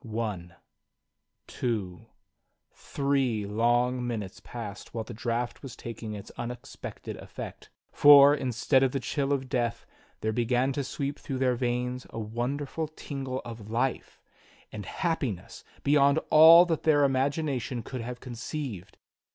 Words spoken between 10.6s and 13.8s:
to sweep through their veins a wonderful tingle of